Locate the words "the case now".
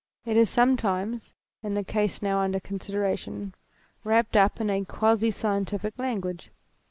1.75-2.39